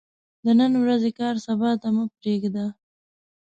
د 0.43 0.45
نن 0.59 0.73
ورځې 0.83 1.11
کار 1.19 1.35
سبا 1.47 1.71
ته 1.81 1.87
مه 1.95 2.03
پريږده 2.17 2.65